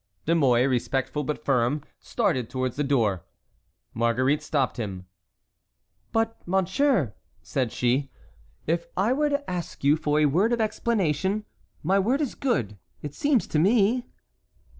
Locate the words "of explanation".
10.53-11.45